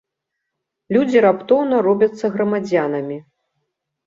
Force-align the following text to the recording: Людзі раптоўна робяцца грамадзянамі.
Людзі 0.97 1.21
раптоўна 1.25 1.83
робяцца 1.89 2.25
грамадзянамі. 2.37 3.21